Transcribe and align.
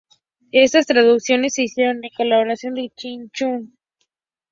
Estas 0.53 0.87
traducciones 0.87 1.53
se 1.53 1.61
hicieron 1.61 2.03
en 2.03 2.09
colaboración 2.17 2.73
con 2.73 2.89
Chi-Hwang 2.95 3.29
Chu. 3.33 3.69